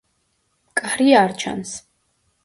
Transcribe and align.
კარი 0.79 1.09
არ 1.19 1.33
ჩანს. 1.43 1.75